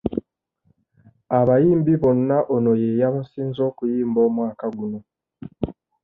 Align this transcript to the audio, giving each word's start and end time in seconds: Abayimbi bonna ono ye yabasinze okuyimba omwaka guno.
Abayimbi 1.39 1.93
bonna 2.01 2.37
ono 2.55 2.71
ye 2.81 2.89
yabasinze 3.01 3.59
okuyimba 3.69 4.19
omwaka 4.27 4.65
guno. 4.77 4.99